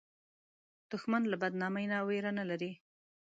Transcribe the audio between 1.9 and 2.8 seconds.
نه ویره نه لري